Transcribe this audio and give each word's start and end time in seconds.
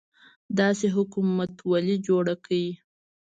داسې 0.59 0.87
حکومتولي 0.95 1.95
جوړه 2.07 2.33
کړي. 2.45 2.65